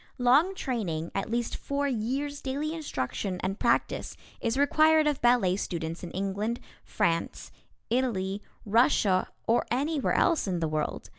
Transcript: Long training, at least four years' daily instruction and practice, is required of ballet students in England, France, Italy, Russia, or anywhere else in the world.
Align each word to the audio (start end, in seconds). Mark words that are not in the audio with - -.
Long 0.17 0.55
training, 0.55 1.11
at 1.13 1.29
least 1.29 1.55
four 1.55 1.87
years' 1.87 2.41
daily 2.41 2.73
instruction 2.73 3.39
and 3.43 3.59
practice, 3.59 4.17
is 4.41 4.57
required 4.57 5.05
of 5.05 5.21
ballet 5.21 5.55
students 5.57 6.01
in 6.03 6.09
England, 6.09 6.59
France, 6.83 7.51
Italy, 7.91 8.41
Russia, 8.65 9.27
or 9.45 9.63
anywhere 9.69 10.13
else 10.15 10.47
in 10.47 10.59
the 10.59 10.67
world. 10.67 11.09